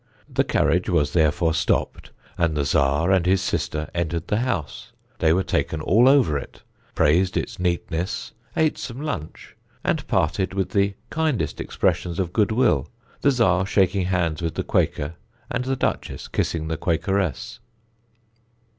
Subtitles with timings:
[0.27, 5.31] The carriage was therefore stopped, and the Czar and his sister entered the house; they
[5.31, 6.63] were taken all over it,
[6.95, 12.89] praised its neatness, ate some lunch, and parted with the kindest expressions of goodwill,
[13.21, 15.13] the Czar shaking hands with the Quaker
[15.51, 17.59] and the Duchess kissing the Quakeress.